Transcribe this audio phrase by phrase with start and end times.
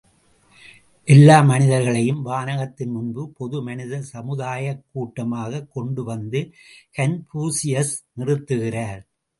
[1.07, 6.51] எல்லா மனிதர்களையும் வானகத்தின் முன்பு பொது மனித சமுதாயக் கூட்டமாகக் கொண்டு வந்து
[6.97, 9.01] கன்பூசியஸ் நிறுத்துகிறார்.